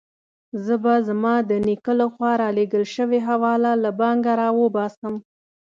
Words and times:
زه 0.65 0.73
به 0.83 0.93
زما 1.07 1.35
د 1.49 1.51
نیکه 1.65 1.93
له 1.99 2.07
خوا 2.13 2.31
رالېږل 2.41 2.85
شوې 2.95 3.19
حواله 3.29 3.71
له 3.83 3.89
بانکه 3.99 4.31
راوباسم. 4.41 5.13